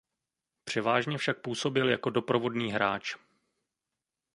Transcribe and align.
Převážně 0.63 1.17
však 1.17 1.41
působil 1.41 1.89
jako 1.89 2.09
doprovodný 2.09 2.71
hráč. 2.71 3.15